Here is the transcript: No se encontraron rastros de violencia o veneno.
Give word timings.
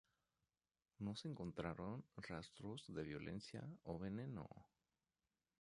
No 0.97 1.15
se 1.15 1.27
encontraron 1.27 2.03
rastros 2.17 2.85
de 2.91 3.03
violencia 3.03 3.63
o 3.83 3.99
veneno. 3.99 4.47